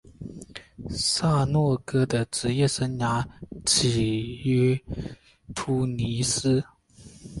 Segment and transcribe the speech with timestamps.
[0.89, 3.23] 萨诺戈的职业生涯
[3.67, 4.83] 始于
[5.53, 6.63] 突尼斯。